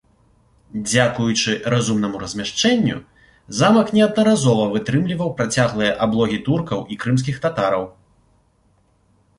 Дзякуючы 0.91 1.51
разумнаму 1.73 2.21
размяшчэнню 2.23 2.97
замак 3.59 3.87
неаднаразова 3.97 4.65
вытрымліваў 4.73 5.29
працяглыя 5.43 5.91
аблогі 6.09 6.37
туркаў 6.51 6.79
і 6.95 7.01
крымскіх 7.07 7.35
татараў. 7.47 7.83